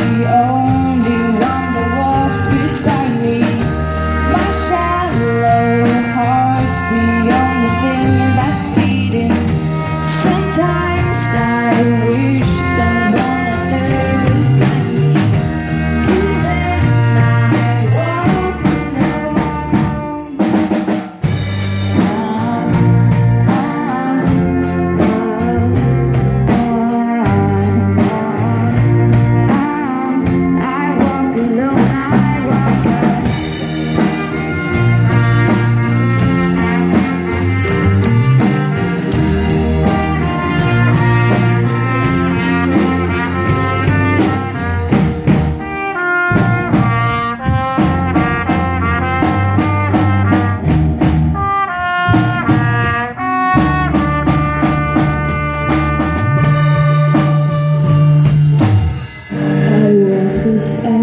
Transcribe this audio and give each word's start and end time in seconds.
shadow's 0.00 0.18
the 0.18 0.49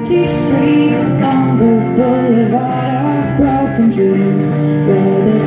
empty 0.00 0.24
streets 0.24 1.14
on 1.22 1.58
the 1.58 1.92
boulevard 1.94 2.88
of 2.88 3.36
broken 3.36 3.90
dreams 3.90 4.50
where 4.86 5.24
the 5.26 5.38